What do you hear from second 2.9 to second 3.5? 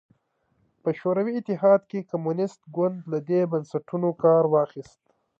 له دې